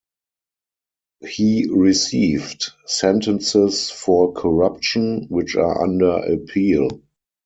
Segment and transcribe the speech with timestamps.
[1.23, 6.87] He received sentences for corruption, which are under appeal.